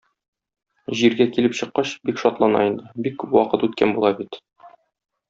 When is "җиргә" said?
1.01-1.27